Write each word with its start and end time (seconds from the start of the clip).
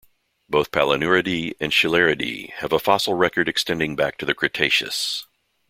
Both 0.49 0.71
Palinuridae 0.71 1.53
and 1.61 1.71
Scyllaridae 1.71 2.53
have 2.53 2.73
a 2.73 2.79
fossil 2.79 3.13
record 3.13 3.47
extending 3.47 3.95
back 3.95 4.17
to 4.17 4.25
the 4.25 4.33
Cretaceous. 4.33 5.27